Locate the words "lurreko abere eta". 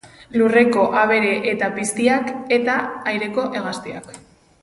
0.41-1.67